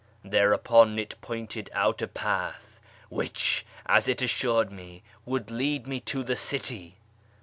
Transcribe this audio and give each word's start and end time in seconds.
Thereupon 0.25 0.97
it 0.97 1.13
pointed 1.21 1.69
out 1.73 2.01
a 2.01 2.07
path, 2.07 2.79
which, 3.09 3.63
as 3.85 4.07
it 4.07 4.23
assured 4.23 4.71
me, 4.71 5.03
would 5.27 5.51
lead 5.51 5.85
me 5.85 5.99
to 5.99 6.23
the 6.23 6.35
city. 6.35 6.95